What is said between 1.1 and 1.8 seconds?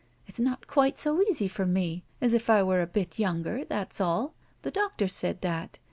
easy for